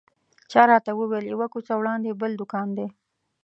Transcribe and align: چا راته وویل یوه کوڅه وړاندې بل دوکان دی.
چا 0.51 0.61
راته 0.71 0.91
وویل 0.95 1.25
یوه 1.33 1.47
کوڅه 1.53 1.73
وړاندې 1.77 2.17
بل 2.21 2.31
دوکان 2.41 2.67
دی. 2.77 2.87